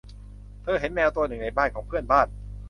[0.63, 2.27] เธอเห็นแมวตัวหนึ่งในบ้านของเพื่อนบ้าน